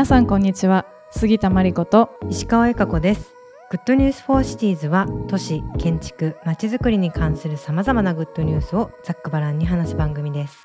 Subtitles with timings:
[0.00, 0.86] 皆さんこんにちは。
[1.10, 3.34] 杉田真理子と石川由佳子です。
[3.70, 10.64] グッドニュースフォーシティーズは都市建築まちづくりに関するさまざまなグッドニュースをざっくばらんに話す番組です.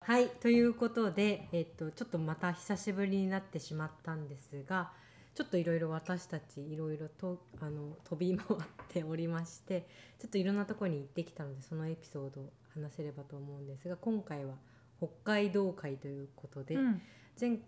[0.00, 4.90] はいということで、えっと、ちょっとまた久しぶりになってしまったんですが
[5.34, 9.86] ちょっといろいろ私たちいろいろとあの飛び回っておりまして
[10.18, 14.54] ちょっといろんなところに行ってきたのでそのエピソードを話せればと思うんですが今回は
[14.98, 17.00] 北海道会ということで、うん。
[17.40, 17.58] 前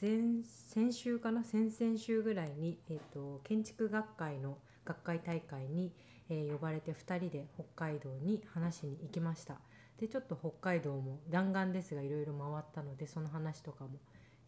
[0.00, 1.44] 前先週かな？
[1.44, 5.92] 先々週ぐらいに、えー、と建築学会の学会大会に、
[6.28, 9.56] えー呼ばれて2人で北海道に話しに行きました。
[10.00, 13.90] でちょっと北海道も弾丸ですがいろいろ回ったのでその話とかも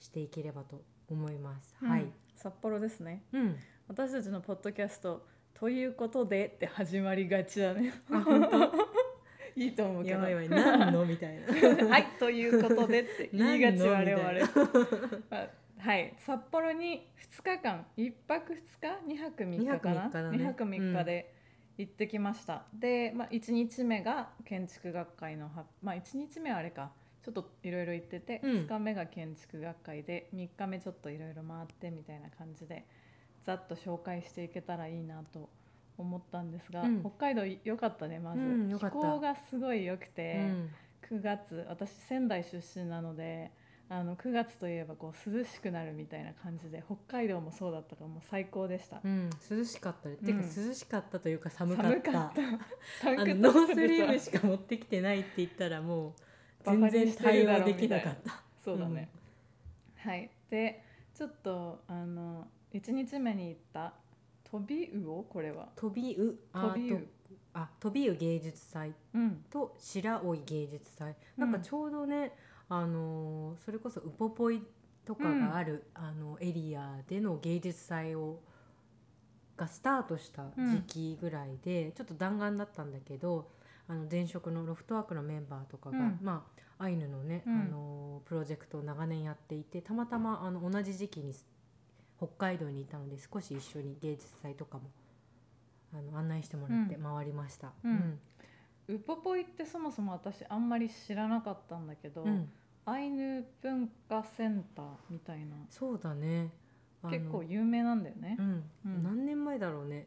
[0.01, 2.03] していければと思います、はい。
[2.03, 3.23] うん、札幌ですね。
[3.33, 3.57] うん。
[3.89, 7.95] 私たちのポッドキャストということでって始まりがちだね。
[8.11, 8.41] あ本
[9.57, 10.21] いいと思うけど。
[10.21, 11.05] 当やばいやばい何の？
[11.05, 11.47] みたいな。
[11.89, 14.33] はいということでって言いがち我々。
[14.33, 14.49] みたいな。
[15.43, 20.05] あはい札幌に2日間1泊2日2泊3日かな？
[20.05, 20.39] 二泊三日だね。
[20.39, 21.35] 2泊3日で
[21.79, 26.93] 行ってきました、で、まあ、1日目が建築学会のはまあ1日目はあれか。
[27.23, 28.51] ちょっといろいろ行ってて、うん。
[28.53, 32.87] 2日目が建築学会で3日目ちょっといろいろ回ってみたいな感じで
[33.43, 35.49] ざっと紹介していけたらいいなと思
[36.03, 37.01] ったんですが、うん。
[37.01, 38.97] 北海道良かったねまず、うん良かった。
[38.97, 40.71] 気候がすごい良くうて、ん。
[41.11, 43.53] 9月私仙台出身なので
[43.89, 50.09] あの9月といえばこう涼しくなるみたいな感じで北海道もそうだったからもう最高でした、うん、涼しかった。
[50.09, 51.91] ね、ていうかうん涼しかったというか寒かった。
[51.91, 52.43] 寒かった。
[53.03, 56.13] タ ンあクのノーストップでさリーブしか持ってきてないって言ったらもう
[56.65, 58.01] バカ全然にしてるだろ対応できな。
[58.01, 59.09] かったそうだね、
[59.99, 60.31] はい。
[60.51, 60.83] で
[61.15, 63.95] ちょっとあの1日目に行った
[64.51, 65.25] 飛び魚？
[65.25, 65.69] これは。
[65.77, 66.37] 飛びう？
[66.55, 68.17] あ飛びう。
[68.17, 68.93] 芸術祭。
[69.15, 69.45] うん。
[69.51, 71.17] と白老芸術祭。
[71.37, 72.33] なんかちょうどね、
[72.69, 74.63] あのーそれこそウポポイ
[75.05, 78.41] とかがある、あのエリアでの芸術祭を
[79.57, 83.49] がスタートした時期ぐらいで、ちょっと弾丸だったんだけど
[83.89, 86.19] あの前職のロフトワークのメンバーとかが、うん。
[86.23, 86.45] ま
[86.79, 87.61] あアイヌのね、うん。
[87.61, 91.33] あのープロジェクトを長年やっていてたまたまあの同じ時期に
[92.19, 94.85] 北海道にいたので少し一緒に芸術祭とかも
[95.95, 97.03] あの案内してもらってうん。
[97.03, 97.73] 回りました。
[97.85, 98.19] うん。
[98.89, 102.49] ウポポイってそもそも私あんまり知らなかったんだけど、うん。
[102.85, 105.57] アイヌ文化センターみたいな。
[105.71, 106.51] そうだね。
[107.11, 108.37] 結構有名なんだよね。
[108.39, 108.71] う、ん。
[108.87, 109.03] うん。
[109.03, 110.07] 何年前だろうね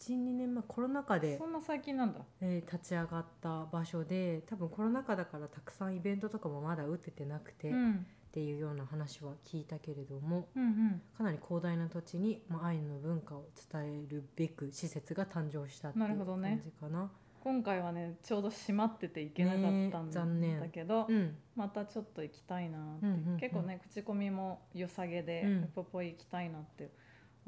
[0.00, 2.20] 12年前コロナ禍でそ、んな最近なんだ。
[2.40, 8.06] えー立ち上がった場所で多分コロナ禍だからたくさんイベントとかもまだ打ててなくて、っうん。
[8.30, 11.02] ていうような話は聞いたけれどもうんうん。
[11.16, 16.50] かなり広大な土地に、まあ、アイヌの文化を伝えるべく施設が誕生したっていうなるほどね。
[16.50, 17.10] 感じかな。
[17.42, 21.36] 今回はねちょうど閉まってて行けなかったん念だけど、うん。
[21.56, 23.38] またちょっと行きたいなって、うんうんうん。
[23.38, 25.58] 結構ね口コミも良さげで、うん。
[25.64, 26.90] ウポポイ行きたいなって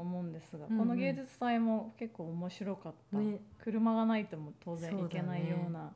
[0.01, 0.79] 思うんですが、うんうん。
[0.79, 3.41] この芸術祭も結構面白かった、ね。
[3.63, 5.93] 車がないとも当然行けないような。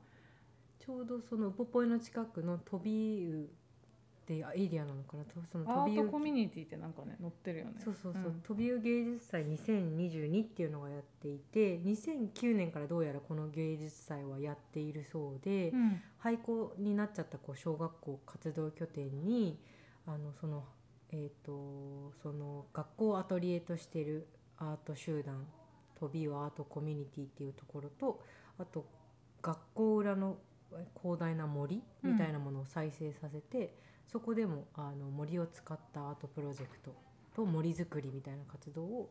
[0.79, 3.47] ちょうどそのウポポイの近くの飛びうっ
[4.27, 5.25] てエリアなのかな。
[5.25, 7.73] とそのア飛びうートコミュニティってなんかね載ってるよね。
[7.83, 8.41] そうそうそう、ん。
[8.47, 16.01] 飛びう芸術祭2022っていうのがやっていて2009年からどうやらこの芸術祭はやっているそうで、うん。
[16.19, 19.59] 廃校になっちゃったこう小学校活動拠点に
[20.07, 20.65] あのその
[21.17, 24.27] えっ、とその学校アトリエとしてる
[24.59, 25.47] アート集団
[25.99, 28.21] 飛びうアートコミュニティっていうところと
[28.59, 28.85] あと
[29.41, 30.37] 学校裏の
[31.01, 33.77] 広大な森みたいなものを再生させて、
[34.11, 36.93] そこでもあの森を使ったアートプロジェクト
[37.37, 39.11] と森づくりみたいな活動を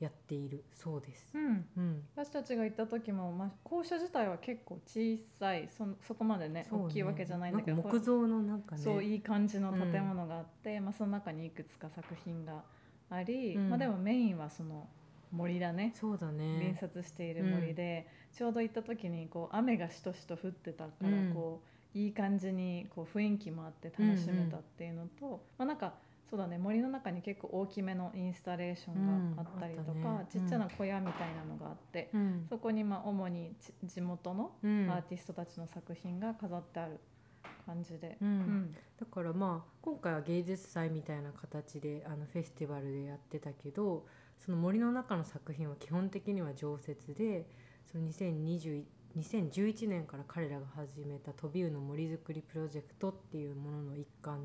[0.00, 1.30] やっているそうです。
[1.34, 1.66] うん。
[1.76, 6.66] うん、私たちが行った時も、まあ、校舎自体は結構小さいそそこまでねね。
[6.70, 8.82] 大きいわけじゃないんだけど木造のなんかね。
[8.82, 12.62] そういい感じの建物があって、まあ、その中にいくつか作品が
[13.10, 13.70] あり、うん。
[13.70, 14.88] まあ、でもメインはその
[15.30, 15.92] 森だね。
[15.94, 16.76] そうだ隣ね。
[16.78, 21.32] 接している森で、ちょうど行った時にこう雨がしとしと降ってたから、うん。
[21.34, 21.62] こ
[21.94, 25.94] ういい感じにこう雰囲気もあって楽しめたっていうのと、まあ、なんか
[26.28, 26.58] そうだね。
[26.58, 30.02] 森の中に結構大きめのインスタレーションがあったりとか、うん。
[30.18, 32.46] ねちっちゃな小屋みたいなのがあって、うん。
[32.48, 34.90] そこにまあ主にち地元のうん。
[34.90, 36.98] アーティストたちの作品が飾ってある
[37.64, 38.18] 感じで。
[38.98, 44.06] だからまあ今回は芸術祭みたいな形であのフェスティバルでやってたけど
[44.38, 47.46] その森の中の作品は基本的には常設で
[47.90, 48.84] その2020
[49.16, 54.40] 2011年から彼らが始めた飛びうの森づくりプロジェクトっていうものの一環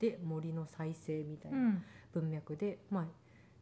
[0.00, 1.84] で森の再生みたいうなん。
[2.12, 3.06] 文脈で、まあ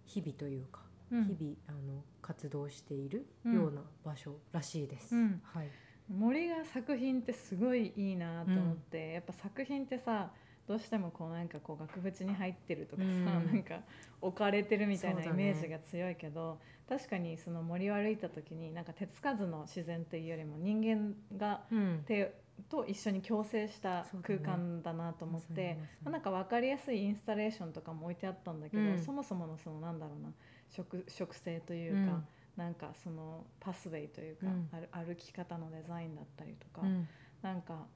[0.05, 0.81] 日々というか、
[1.11, 1.25] うん。
[1.25, 3.55] 日々あの活動しているうん。
[3.55, 5.15] ような場所らしいです。
[5.15, 5.41] うん。
[5.45, 5.69] はい、
[6.09, 10.31] 森が作品ってすごいいいなと思って、やっぱ作品ってさ
[10.67, 13.25] どうしてもこうなんかこう額縁に入ってるとかさ、うん。
[13.25, 13.81] なんか
[14.21, 16.59] 置かれてるみたいなイメージが強いけど、
[16.89, 22.05] 確かにその森を歩いた時になんか手つかずの自然っていうよりも人間がうん。
[22.07, 28.99] 手と一緒に共生した空間だなと思って、まさにまあなんか分かりやすいインスタレーションとかも置いてあったんだけど、うん。
[28.99, 30.33] そもそものそのなんだろうな
[30.71, 32.27] 植植生というか、うん。
[32.57, 34.69] なんかそのパスウェイというか、うん。
[34.93, 37.09] 歩歩き方のデザインだったりとか、うん。
[37.43, 37.87] なんか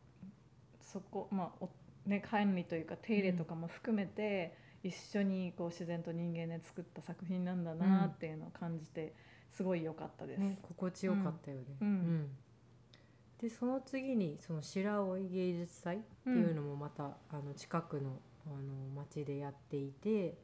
[0.80, 1.70] そこまあお
[2.06, 9.14] ね管理というか手入れとかも含めて、一緒にこう自然と人間で作った作品なんだなっていうのを感じて
[9.50, 10.40] すごい良かったです。
[10.40, 11.64] ね、心地よかったよね。
[11.80, 12.28] うん
[13.40, 20.38] でその次にその白老芸術祭っていうのもまた、あの近くのあの町でやっていて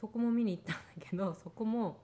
[0.00, 2.02] そこも見に行ったんだけど そこも、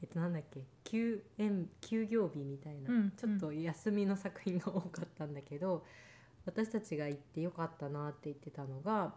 [0.00, 5.84] えっと、なんだっけ休園休業日みたいな、うんちょっと休みの作品が多かったんだけど、
[6.46, 9.14] 私たちが行ってよかったなって言ってたのが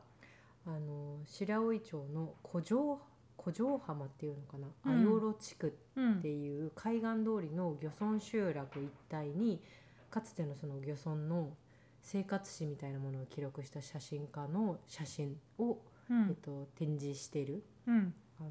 [0.65, 2.99] あの白老町の古城
[3.41, 4.99] 古城浜っていうのかな、うん。
[4.99, 9.61] アヨロ地区うんっていう海岸通りの漁村集落一帯に
[10.11, 11.55] かつてのその漁村の
[12.01, 15.77] 生活史みたいなものを記録した写真家の写真を、
[16.09, 16.27] うん。
[16.27, 17.63] えっと、展示してる。
[17.87, 18.13] うん。
[18.39, 18.49] あの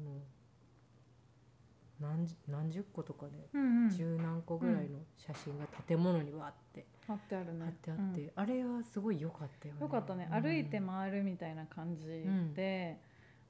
[1.99, 3.89] 何十何十個とかね、うんうん。
[3.91, 7.65] 十何個ぐらいの写真が建物にわーって貼ってあるね。
[7.65, 9.81] 貼ってあって、あれはすごい良かったよね。
[9.81, 10.41] よかったね、うん。
[10.41, 12.53] 歩いて回るみたいな感じん。
[12.55, 12.99] で、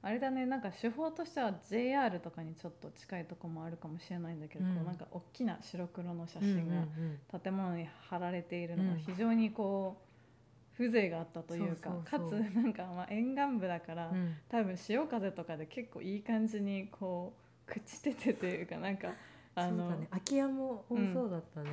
[0.04, 9.96] あれだねなんか手法としては JR とかにちょっと近いとこもあるかもしれないんだけど、うんこうなんか大きな白黒の写真が建物に貼られているのがうん非常にこ
[10.74, 14.36] う風情があったというかかつなんかまあ沿岸部だから、うんうん。
[14.48, 17.34] 多分潮風とかで結構いい感じにこ
[17.68, 19.08] う朽ちててというかなんか
[19.54, 20.06] あのそうだね。
[20.10, 21.70] 空き家も多そうだったね。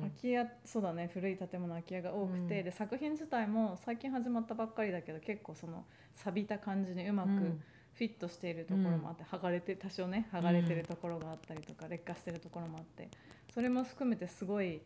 [0.00, 1.10] 空き家そうだね。
[1.12, 2.48] 古い建物空き家が多くて、うん。
[2.64, 5.84] で作品自体も最近始まったばっかりだけど結構その
[6.14, 7.62] 錆びた感じにうまくうん。
[7.94, 13.10] フィットしているところもあって、剥がれて多少ね剥がれてるところがあったりとか、劣化してるところもあって
[13.52, 14.80] それも含めてすごい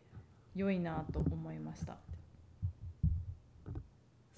[0.53, 1.95] 良いなと思いました。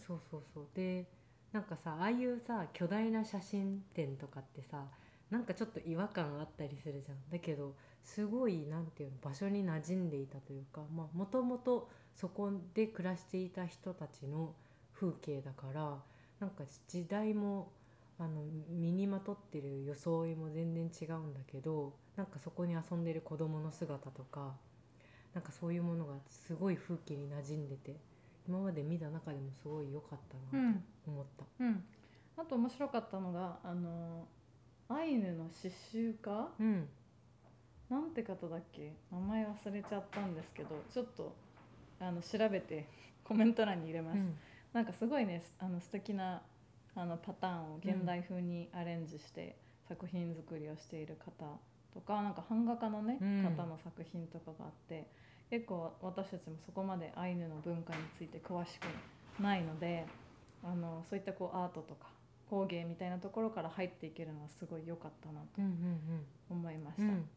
[0.06, 0.68] そうそうそう。
[0.76, 1.08] で
[1.52, 4.86] なんかさああいうさ巨大な写真展とかってさ
[5.30, 7.18] なんかちょっと違和感あったりするじゃん。
[7.32, 14.54] だけどすごいなんていうの場所に馴染んでいたというかもともとそこで暮らしていた人たちの
[14.94, 15.98] 風景だから
[16.40, 17.72] なんか時代も
[18.18, 24.54] あの身にまとってる装いも全然違うんだけどなんかそこに遊んでる子供の姿とか
[25.34, 27.96] なんかそういうものがすごい風景に馴染んでて
[28.48, 30.20] 今まで見た中でもすごい良かっ
[30.52, 30.74] たな
[31.06, 31.46] と思った。
[31.60, 31.84] うん、
[32.36, 34.28] あと面白かったのがあの
[34.90, 36.48] アイヌの刺繍家？
[36.60, 36.88] うん、
[37.90, 38.94] なんて方だっけ？
[39.12, 41.36] 名前忘れちゃったんですけどちょっと
[42.00, 42.88] あの調べて
[43.24, 44.32] コメント欄に入れます、
[44.74, 46.42] なんかすごいねすあの素敵な
[46.96, 49.56] あのパターンを現代風にアレンジして
[49.88, 51.32] 作品作りをしている方
[51.94, 53.44] とかなんか版画家のね、うん。
[53.56, 55.08] 方の作品とかがあって
[55.50, 60.06] 結構私たちもそこまでアイヌの文化について詳しくないので
[60.64, 62.08] あのそういったこうアートとか
[62.50, 67.04] 工芸みたいなところから入っていけるのはすごい良かったなとうんうん思いました。
[67.04, 67.30] うんうん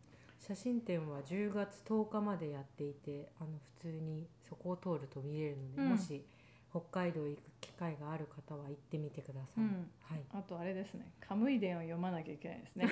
[0.44, 5.88] 写真展は10月10日までやっていてあの普通にそこを通ると見れるので、うん。
[5.90, 6.24] もし
[6.72, 9.60] 北海道行く機会がある方は行ってみてください。
[9.60, 9.90] うん。
[10.02, 10.20] はい。
[10.34, 11.06] あとあれですね。
[11.20, 12.88] カムイ伝を読まなきゃいけないですね。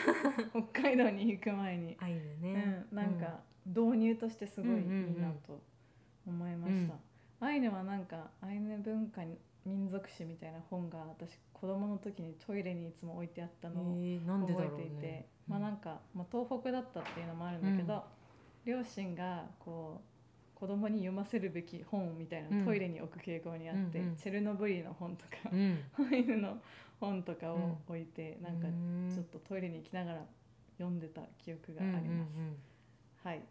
[0.71, 2.87] 北海道に行く前に、アイヌね。
[2.93, 4.87] うん、なんか導入としてすごいいい
[5.19, 5.61] なと
[6.27, 6.95] 思いました、
[7.41, 15.27] アイヌはなんかアイヌ文化に民族史みたいな本が私子供の時にトイレにいつも置いてあったうん、のを覚えていて、ね。
[15.47, 18.03] まあなんか、まあ、東北だったっていうのもあるんだけど、
[18.65, 20.01] 両親がこ
[20.57, 25.79] う子供に読ませるべき本みたいなトイレに置く傾向にあって、うんうんチェルノブイリの本とかう、ん。
[26.11, 26.59] アイヌの
[26.99, 30.21] 本とかを置いて、なんかうんちょっとトイレに行きながら
[30.79, 32.05] 読んでた記憶があります。
[32.05, 32.57] うんうんうん
[33.23, 33.43] はい、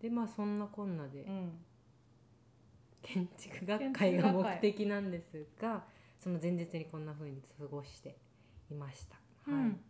[0.00, 1.52] でまあそんなこんなでうん、
[3.02, 5.84] 建築学会が目的なんですが
[6.18, 8.16] その前日にこんな風に過ごして
[8.70, 9.16] いました。
[9.50, 9.60] はい。
[9.60, 9.80] うん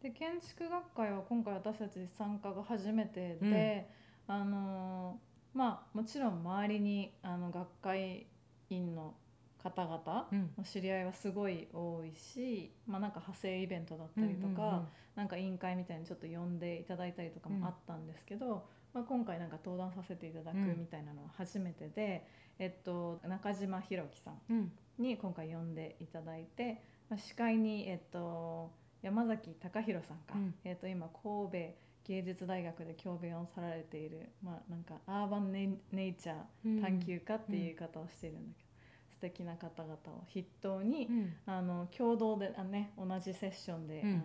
[0.00, 3.90] で建築学会は今回私たち参加が初めてで、
[4.28, 8.26] あのーまあもちろん周りにあの学会
[8.70, 9.14] 員の
[9.60, 10.50] 方々うん。
[10.56, 14.84] の知り合いはすごい多いし、まあ、なんか派生イベントだったりとか、
[15.16, 22.24] なんか委員会みたいにちょっと呼んでいただいたりとかもあったんですけど、まあ、今回なんか登壇させていただくうんみたいなのは初めてで、
[22.60, 28.70] えっと、中島弘樹さんうんうんに今回呼んでいただいて、まあ、司会に、えっと、
[29.02, 30.54] 山崎隆弘さんか、うん。
[30.64, 31.74] えっと、今神戸
[32.04, 36.80] 芸術大学で教鞭をさられている、まあ、なんかアーバンネイチャーうん。
[36.80, 38.68] 探求家っていう方をしているんだけど、
[39.10, 41.34] 素素敵な方々を筆頭に、うん。
[41.46, 44.14] あの共同であ、ね、同じセッションで、うんうん。
[44.14, 44.22] あの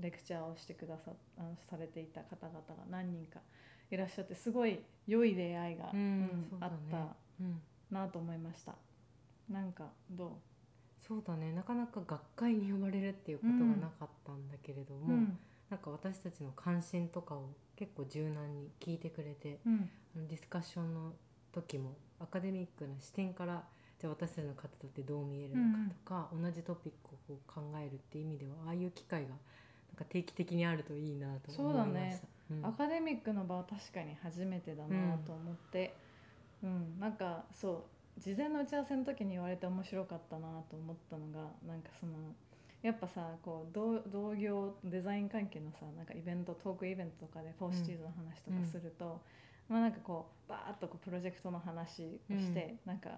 [0.00, 3.40] レクチャーをしてくださあのされていた方々が何人か
[3.90, 6.46] いらっしゃってすごい良い出会いが、うん。
[6.60, 7.60] あったうん。
[7.90, 8.74] なと思いました。
[9.52, 10.38] なんかど
[11.06, 11.52] そうだね。
[11.52, 15.38] なかなか学会に呼ばれるっていうことがなかったんだけれどう、も、うん。
[15.68, 19.90] なんか私たちの関心とかを結構柔軟に聞いてくれてうん。
[20.28, 21.12] ディスカッションの
[21.52, 23.64] 時もアカデミックな視点から
[23.98, 29.38] じゃあ私たちの活動ってどう見えるのかとか、同じトピックをこう考えるっていう意味ではああいう機会がなん
[29.96, 31.56] か定期的にあるといいなと思いました。
[31.56, 32.22] そうだね。
[32.50, 32.66] うん。
[32.66, 35.94] アカデミックの場は確かに初めてだなと思って、
[36.62, 36.98] うん。
[37.00, 42.12] なんかそう事前の打ち合わせの時に言われて面白かったなと思ったのがなんかその
[42.82, 49.20] やっぱさこう同同業デザイン関係のさなんかイベントトークイベントとかで for Cities の話とかすると、
[49.68, 53.10] まあなんかこうバーッとこうプロジェクトの話をして、なんか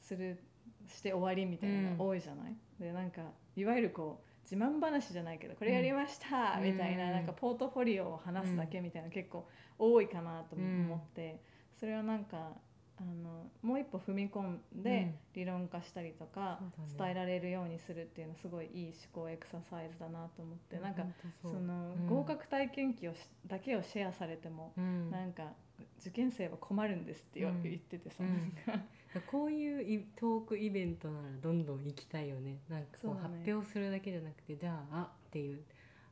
[0.00, 0.42] する
[0.86, 3.22] して終わりみたいなのが多いじゃない、でなんか
[3.56, 6.64] いわゆるこう自慢話じゃないけどこれやりましたうん。
[6.64, 9.46] みたいな,、うんなんかポートフォリオを話すだけみたいな結構
[9.78, 11.40] 多いかなと思って、
[11.78, 12.52] それをなんか
[12.96, 16.94] あのもう一歩踏み込んで理論化したりとか、そうだね。
[16.98, 22.06] 伝えられるようにするっていうのはすごいいい思考エクササイズだなと思って、なんか本当その、うん。
[22.06, 25.10] 合格体験記をしだけをシェアされても、うん。
[25.10, 25.52] なんか
[26.00, 28.54] 受験生は困るんですって言っててさ、うん。
[28.66, 28.84] なんか。
[29.30, 32.58] こういういトークイベントならどんどん行きたいよね。
[32.68, 35.62] なんかこう発表するだけじゃなくてじゃああっていう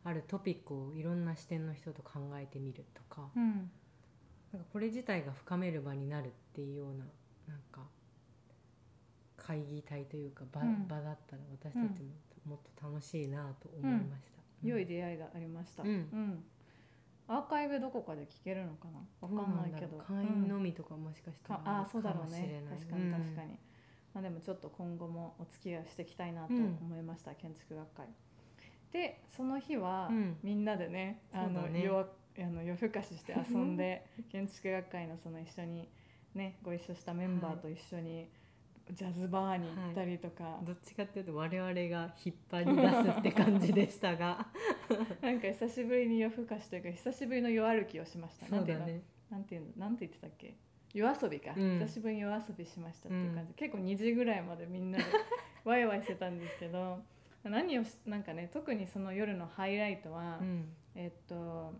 [0.04, 3.28] あるトピックをいろんな視点の人と考えてみるとか。
[3.36, 3.70] うん
[4.52, 7.04] なんかこれ自体が深める場になるっていうような
[7.48, 7.80] なんか
[9.36, 10.86] 会議体というか場,、うん。
[10.86, 12.10] 場だったら私たちも
[12.44, 16.44] もっと楽しいなと思いました、良い出会いがありました、うん。
[17.28, 18.98] アーカイブどこかで聞けるのかな？
[19.20, 19.96] わかんないけど。
[19.98, 22.62] 会員のうんみとかもしかしたからあーそうだろうね。
[22.68, 23.58] 確かに確かに、
[24.12, 28.06] まあ、でもちょっと今後もお付き合いしていきたいなとうん思いました、建築学会。
[28.92, 30.36] でその日は、うん。
[30.42, 31.82] みんなでねあのね。
[31.84, 32.06] 夜
[32.38, 35.88] あの夜更かしして遊んで建築学会のその一緒に
[36.34, 38.28] ねご一緒したメンバーと一緒に
[38.90, 44.48] ジャズバーに行ったりとか、どっちかっていうと我々が引っ張り出すって感じでしたが。
[45.22, 48.46] なんか久しぶりに夜更かしというか久しぶりの夜歩きをしました。
[48.46, 48.86] そうだなんていうの？
[48.86, 49.02] ね。
[49.30, 49.66] なんていうの？
[49.76, 50.56] なんて言ってたっけ？
[50.94, 51.78] 夜遊びか、うん。
[51.78, 55.04] 久しぶりに夜遊びしましたっていう感じ、結構2時ぐらいまでみんなで
[55.64, 57.02] ワイワイしてたんですけど
[57.44, 60.72] 何をしなんかね特にその夜のハイライトは、うん。
[60.96, 61.72] えっと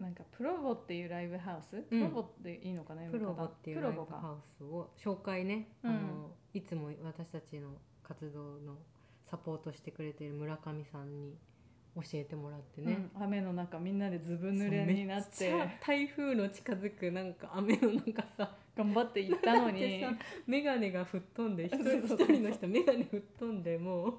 [0.00, 5.90] なんかプロボっていうライブハウス、プロボっていいのかなプロボっていうライブハウスを紹介ね、うん。
[5.90, 7.70] あのいつも私たちの
[8.02, 8.76] 活動の
[9.24, 11.34] サポートしてくれている村上さんに
[11.94, 13.22] 教えてもらってね、うん。
[13.22, 15.52] 雨の中みんなでずぶ濡れになって。
[15.80, 20.04] 台風の近づくなんか雨の中さ頑張って行ったのに。
[20.46, 24.14] 眼鏡が吹っ飛んで一人人の人眼鏡吹っ飛んでもう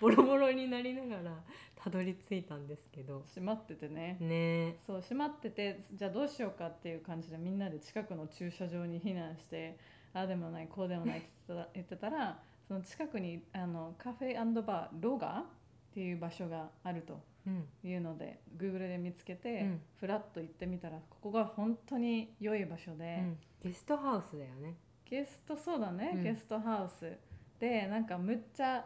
[0.00, 1.42] ボロボロになりながら
[1.76, 3.24] たどり着いたんですけど。
[3.28, 4.16] 閉まっててね。
[4.20, 4.76] ね。
[4.86, 9.78] そう閉まっててじゃあどうしようかっていう感じでみんなで近くの駐車場に避難して
[10.12, 11.28] ああでもないこうでもないって
[11.74, 17.64] 言ってたらその近くにあのカフェバーロガっていう場所があるとうん。
[17.84, 19.80] いうので Google で見つけて、うん。
[19.98, 24.74] ふらっと行ってみたらここが本当に良い場所で、うんゲストハウスだよね。
[25.04, 26.22] ゲストそうだね、うん。
[26.22, 27.16] ゲストハウス。
[27.60, 28.84] でなんかむっちゃ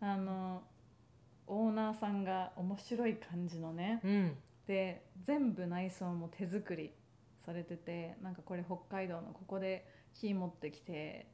[0.00, 0.62] あの
[1.46, 4.36] オーナーさんが面白い感じのね、うん。
[4.66, 6.92] で全部内装も手作り
[7.44, 11.26] されててなんかこれ北海道のここで木持ってきて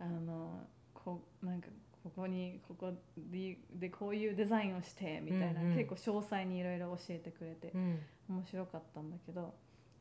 [0.00, 1.68] あのこなんか
[2.02, 5.76] ここにここででこういうデザインをしてみたいな、うんうん。
[5.76, 8.00] 結構詳細にいろいろ教えてくれてうん。
[8.28, 9.54] 面白かったんだけど、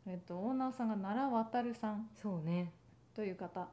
[0.08, 2.10] えっと、オーナーさんが奈良渡さん。
[2.22, 2.74] そうね。
[3.13, 3.67] という方。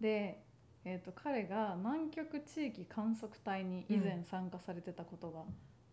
[0.00, 0.42] で、
[0.84, 5.42] えっと、彼が南極地域観測隊に以前参加されてたことが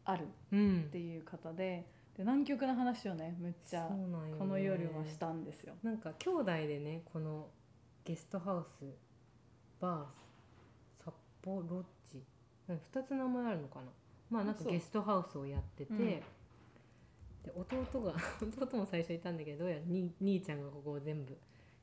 [0.06, 0.86] あるうん。
[0.88, 3.90] っていう方で,、で南極の話をねむっちゃ
[4.38, 5.76] この夜はしたんですよ。
[5.84, 7.48] なんか兄弟でねこの
[8.04, 8.86] ゲストハウス
[9.80, 10.06] バー
[11.02, 12.24] ス札幌ロッジ
[12.70, 13.86] 2つ名前あるのかな。
[14.30, 16.22] まあなんかゲストハウスをやってて、うん
[17.48, 21.38] で弟が 弟も最初いたんだけどどうやらに兄ちゃんがここを全部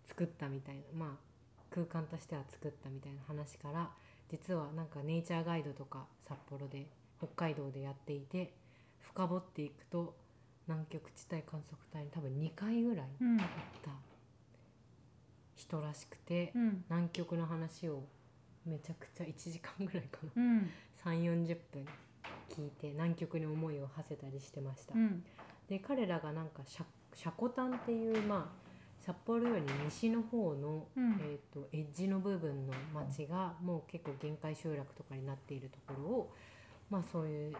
[0.07, 1.35] 作ったみたいなまあ
[1.71, 3.93] 空間としては作ったみたいな話から
[4.29, 6.87] 実はなんかネイチャーガイドとか札幌で
[7.19, 8.55] 北海道でやっていて
[9.01, 10.15] 深掘っていくと
[10.67, 13.37] 南極地帯観測隊に多分2回ぐらいうん。
[13.37, 13.47] 行っ
[13.83, 13.91] た
[15.57, 16.85] 人らしくて、うん。
[16.89, 18.03] 南極の話を
[18.65, 20.43] めちゃくちゃ1時間ぐらいかな。
[20.43, 20.71] うん。
[21.05, 21.87] 3 4 0分
[22.49, 25.25] 聞いて南極に思いを馳せたりしてました、うん
[25.69, 28.65] で彼らがなんかシャシャコタンっていうまあ
[29.05, 31.21] 札幌より西の方の、うん。
[31.21, 36.33] えー、とエッジの部分の町がもう結構限界集落とかになっているところを、
[36.89, 37.55] まあ、そういう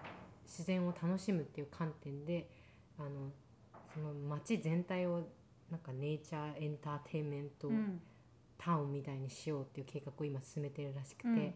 [0.47, 2.49] 自然を楽しむっていう観点で
[2.99, 3.31] あの
[3.93, 5.27] その町全体を
[5.71, 8.01] なんかネイチャーエンターテインメントうん。
[8.57, 11.55] タウンみたいにしようっていう計画を今進めてるらしくて、うん。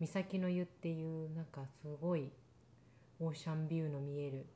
[0.00, 2.30] 岬の湯っていうなんかすごい
[3.20, 4.46] オーシャンビューの見える、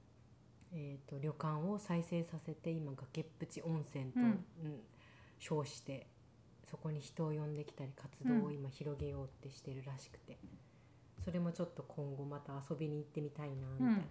[0.72, 4.36] えー、と旅館を再生させて今崖っぷち温泉と、うんうん
[5.42, 6.06] 称して
[6.70, 10.38] そこに人を呼んできたり活動を今広げようってしてるらしくて、
[11.22, 13.66] それもちょっと今後また遊びに行ってみたいな。
[13.78, 14.02] みたいな。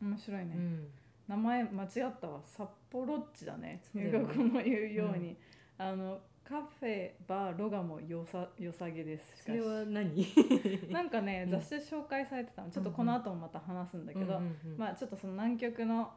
[0.00, 0.88] 面白いね、うん。
[1.28, 2.40] 名前間違ったわ。
[2.44, 3.82] 札幌っちだね。
[3.94, 4.18] だよね。
[4.18, 5.36] 留学も言うように、
[5.76, 9.44] あのカフェバーロガもよさ良さげです。
[9.44, 10.26] それは何？
[10.90, 11.50] なんかねうん。
[11.50, 12.70] 雑誌で紹介されてたの。
[12.70, 16.10] ちょっとこの後もまた話すんだけど、うんうんうんまあちょっとその南極の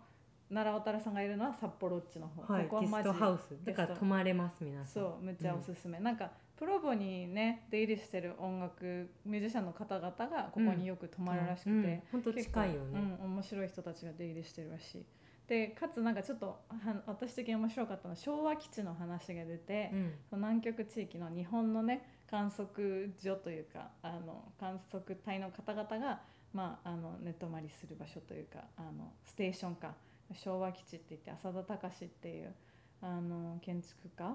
[0.47, 3.65] 奈良渡さんがいるのは札幌っちの方、はい、ここはマジゲストハウス。
[3.65, 5.03] だから泊まれます皆さん。
[5.03, 15.05] そうむっちゃおすすめ、なんかプロボにね出入りしてる音楽ミュージシャンの方々がここによく泊まるらしくて、うんほんと結構近いよね、うん、面白い人たちが出入りしてるらしい
[15.51, 16.61] でかつなんかちょっとは
[17.05, 20.13] 私的に面白かったのは昭和基地の話が出て、うん。
[20.29, 26.21] その南極地域の日本のね観測所というかあの観測隊の方々が、
[26.53, 29.93] まあ、あの寝泊まりする場所というかあのステーションか
[30.33, 32.53] 昭和基地って言って浅田隆っていう
[33.01, 34.33] あの建築家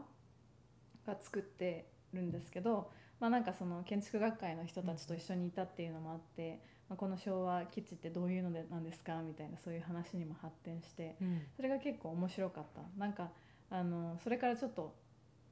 [1.06, 6.60] が作ってるんですけど、まあ、なんかその建築学会の人たちと一緒にいたっていうのもあって、まあ、
[6.94, 11.42] この昭和基地ってどういうのでなんですかみたいなそういう話にも発展してうん。
[11.56, 12.82] それが結構面白かった。
[12.98, 13.30] なんか
[13.70, 14.94] あのそれからちょっと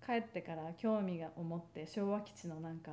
[0.06, 2.92] 帰ってから興味が思って昭和基地のなんか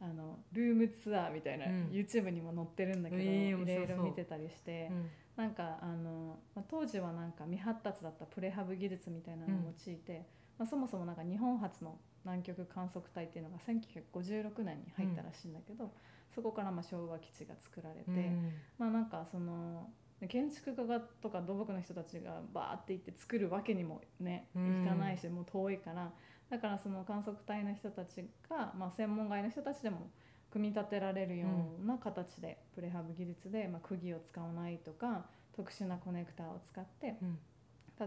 [0.00, 1.88] あのルームツアーみたいな、うん。
[1.92, 5.10] YouTube にも載ってるんだけど、えーいろいろ見てたりして、うん。
[5.36, 10.26] なんかあの、まあ、当時はなんか未発達だったプレハブ技術みたいなのを用いて、
[10.58, 15.92] まあ、そもそもなんか日本初の南極観測隊っていうのが1956年に入ったらしいんだけど、
[16.34, 18.52] そこからまあ昭和基地が作られて、うん。
[18.78, 19.88] まあなんかその
[20.28, 24.82] 建築家がとか土木の人たちがバーって行って作るわけにもねうん。
[24.82, 26.12] いかないし、もう遠いから。
[26.50, 30.10] だからその観測隊の人たちが、まあ、専門外の人たちでも
[30.50, 31.48] 組み立てられるよ
[31.82, 35.24] うな形で、プレハブ技術で、まあ、釘を使わないとか
[35.56, 37.38] 特殊なコネクターを使ってうん。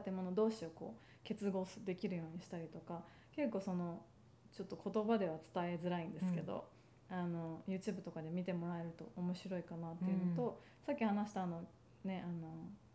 [0.04, 3.04] 建物同士をこう結合できるようにしたりとか
[3.36, 4.02] 結構その
[4.52, 6.66] ちょっと言葉では伝えづらいんですけど、
[7.10, 11.62] あの YouTube とかで見てもらえると面白いかなっていうのと、さっき話したあの、
[12.04, 12.50] ね、あの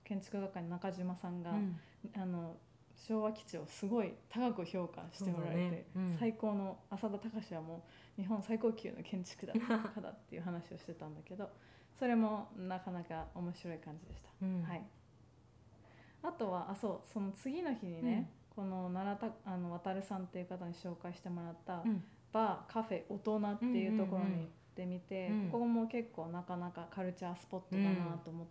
[0.04, 1.78] 建築学科の中島さんが、うん。
[2.16, 2.56] あの
[2.96, 5.84] 昭和基地をすごい高く評価してもらえて、ね。
[5.96, 6.16] うん。
[6.18, 7.82] 最高の浅田隆はも
[8.18, 9.60] う日本最高級の建築だ家
[10.02, 11.48] だっていう話をしてたんだけど
[11.98, 14.28] それもなかなか面白い感じでした。
[14.42, 14.62] うん。
[14.62, 14.82] はい、
[16.22, 25.50] あとはあそうその次の日にね、この奈良たあの渡さんっていう方に紹介してもらった、うんバーカフェ大人っていうところに行ってみて、うんうんうん。
[25.50, 28.46] ここも結構なかなかカルチャースポットだなと思っ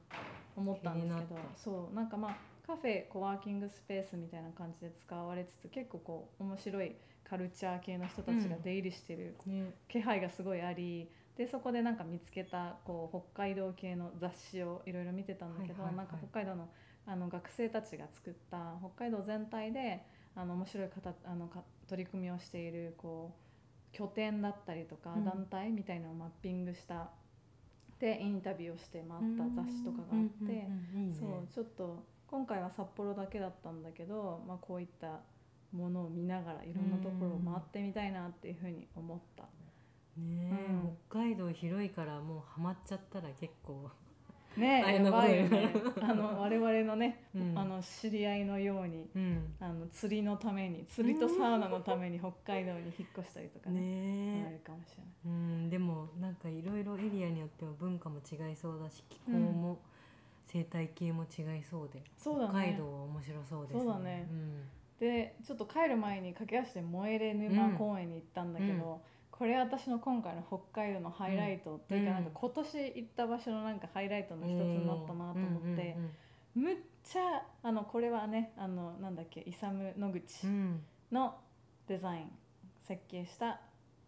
[0.55, 1.35] 思ったんですけど。
[1.55, 16.07] そうなんかまあカフェコワーキングスペースみたいな感じで使われつつ結構こう面白いカルチャー系の人たちが出入りしてるね気配がすごいありでそこでなんか見つけたこう北海道系の雑誌をいろいろ見てたんだけど、はいはいはい。
[16.09, 16.69] なんか北海道の
[17.07, 23.48] あの学生たちが作った北海道全体であの面白い形あのか取り組みをしているこう
[23.91, 25.25] 拠点だったりとかうん。
[25.25, 27.09] 団体みたいなのをマッピングした、
[27.99, 30.67] でインタビューをして回った雑誌とかがあって、
[31.17, 35.19] そうちょっと今回は札幌だけだったんだけど、まあ、こういった
[35.71, 39.43] ものを見ながらいろんなところを回ってみたいなっていうふうに思った。
[40.17, 40.97] ねえ、うん。
[41.09, 43.89] 北海道広いからもうハマっちゃったら結構
[44.59, 47.57] ね大変なやばいよことにねあの我々のね、うん。
[47.57, 49.53] あの知り合いのようにうん。
[49.59, 55.05] あの釣りのために釣りとサウナのために北海道に引っ越したりとかねあねるかもしれない。
[55.25, 55.69] えうん。
[55.69, 59.79] でもなんかいろいろエリアによっても文化も違いそうだし気候も
[60.45, 62.51] 生態系も違いそうで、そうだね。
[62.51, 63.83] 北海道は面白そうですね。
[63.83, 64.27] そうだね。
[64.99, 69.01] でちょっと帰る前に駆け足で燃えれ沼公園に行ったんだけど、
[69.39, 75.95] これ私の今回の北海道のハイライト、というかなんか今年行った場所のなんかハイライトの一つになったなと思って、
[76.55, 76.75] むっ
[77.05, 81.35] ちゃあのこれはねあのなんだっけイサム野口うんうんの
[81.87, 82.31] デザイン
[82.85, 83.61] 設計した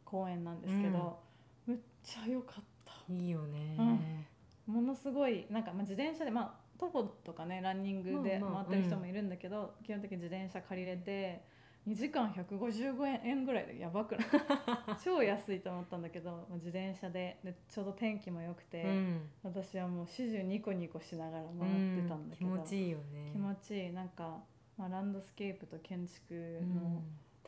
[0.03, 1.19] 公園なんですけど、
[1.65, 2.91] むっちゃ良かった。
[3.09, 4.27] うんいいよね、
[4.67, 11.43] ものすごいなんか、まあ、自転車でまあ徒歩とかねランニングで回ってる人もいるんだけど、基本的に自転車借りれて
[11.87, 14.27] 2時間155円円ぐらいでやばくない？
[15.03, 17.39] 超安いと思ったんだけどまあ自転車で。
[17.43, 19.29] でちょうど天気も良くて、うん。
[19.43, 22.57] 私はもう始終ニコニコしながら回ってたんだけど、うん。
[22.57, 23.29] 気持ちいいよね。
[23.31, 23.91] 気持ちいい。
[23.93, 24.43] なんか
[24.77, 26.75] まあ、ランドスケープと建築うん。
[26.75, 27.01] の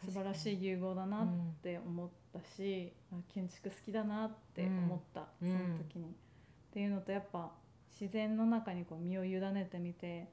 [0.04, 5.52] 素晴らしい融合だなっうんて思ったし、あ建築好きだなって思った、うん。
[5.52, 6.08] その時に。
[6.10, 6.10] っ
[6.72, 7.52] ていうのとやっぱ
[7.90, 10.28] 自然の中にこう身を委ねてみて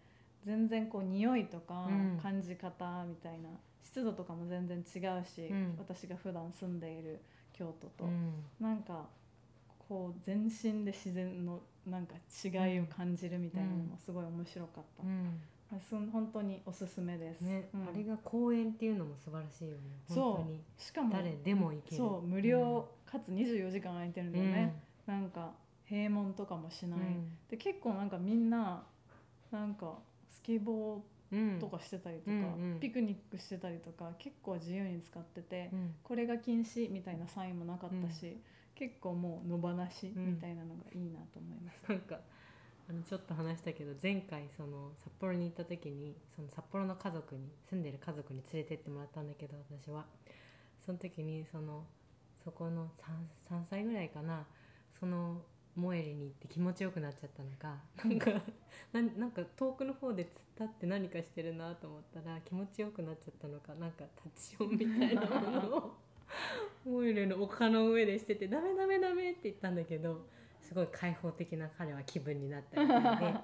[0.44, 2.18] 全然こう匂いとかうん。
[2.20, 3.50] 感じ方みたいな、
[3.82, 5.74] 湿度とかも全然違うし、うん。
[5.78, 7.20] 私が普段住んでいる
[7.52, 8.32] 京都と、うん。
[8.60, 9.06] なんか
[9.88, 12.14] こう全身で自然のなんか
[12.44, 15.02] 違いを感じるみたいなのもすごい面白かった。
[15.02, 15.40] うん。
[15.88, 17.42] そん本当におすすめです。
[17.42, 17.82] ね、うん。
[17.88, 19.78] あれが公園っていうのも素晴らしいよね。
[20.08, 20.82] そう。
[20.82, 21.96] しかも誰でも行ける。
[21.96, 25.52] そう無料、かつ24時間空いてるんだよね、なんか
[25.88, 27.00] 閉門とかもしない、
[27.48, 28.84] で結構なんかみんな
[29.50, 31.00] なんかスケボうんー
[31.60, 32.80] とかしてたりとか、うんうん。
[32.80, 35.94] ピクニックしてたりとか結構自由に使ってて、うん。
[36.02, 38.40] これが禁止みたいなサインもなかったし、
[38.74, 42.18] 結構もう野放しみたいなのがいいなと思います、なんか
[42.88, 50.06] あのちょっと話したけど前回その札幌に行った時にその札幌の家族に住んでる家族に連れてってもらったんだけど私は。
[50.84, 51.84] その時にその
[52.42, 52.90] そこの
[53.50, 54.46] 3, 3歳ぐらいかな。
[54.98, 55.42] その
[55.76, 58.30] モエリに行って気持ちよくなっちゃったのかなんか
[58.92, 60.30] ななんか遠くの方で突っ
[60.60, 65.96] 立って何かしてるなと思ったら気持ちよくなっちゃったのかなんかタッチションみたいなものを。
[66.84, 70.26] モエルの丘の上でしてて「ダメダメダメ」って言ったんだけど
[70.62, 73.40] すごい開放的な彼は気分になったみたいで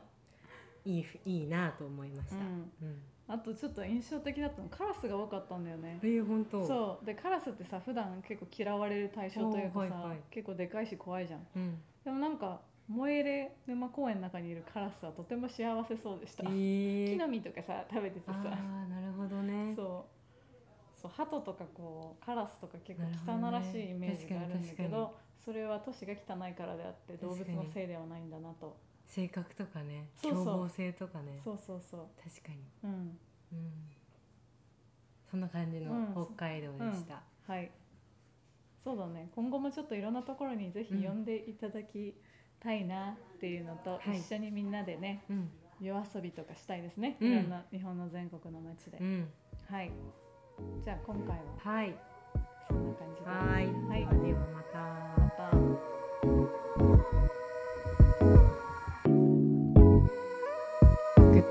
[0.92, 2.36] いいいいなと思いました。
[2.36, 2.42] うん。
[2.42, 5.98] うんあとちょっと印象的だったのカラスが多かったんだよね。
[6.02, 6.66] えー、本当。
[6.66, 7.06] そう。
[7.06, 10.18] でカラスってさ普段結構嫌われる対象というかさ、はいはい。
[10.30, 11.46] 結構でかいし怖いじゃん。
[11.56, 11.78] うん。
[12.04, 17.10] でもなんか萌えれ沼公園の中にいるカラスはとても幸せそうでした、えー。
[17.10, 19.74] 木の実とかさ食べててあさーなるほどね。
[19.74, 21.00] そう。
[21.02, 30.44] そう鳩とかこうカラスとか結構汚らしいイメージがあるんだけど、それは都市が汚いからであって動物のせいではないんだなと性格とかねそうそう。
[30.44, 31.38] 凶暴性とかね。
[31.42, 32.08] そうそうそう。
[32.22, 32.90] 確かに、うん。
[32.90, 32.94] う
[33.54, 33.92] ん、
[35.30, 36.12] そんな感じのうん。
[36.12, 37.70] 北海道でした、はい。
[38.84, 39.30] そうだね。
[39.34, 42.14] 今後もちょっといろんなところにぜひ呼んでいただき
[42.60, 44.18] たいなっていうのと、はい。
[44.18, 45.50] 一緒にみんなでねうん。
[45.80, 47.32] 夜遊びとかしたいですね、うん。
[47.32, 49.28] いろんな日本の全国の街で、うん。
[49.68, 49.90] はい。
[50.84, 51.94] じゃあ今回ははい。
[52.68, 53.26] そんな感じで。
[53.28, 53.66] はい。
[53.88, 54.00] はい。
[54.26, 54.78] ではまた。
[55.22, 55.50] また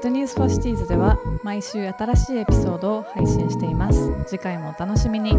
[0.06, 4.12] Good News for Cities では毎週新しいエピソードを配信しています。
[4.28, 5.34] 次回もお楽しみに。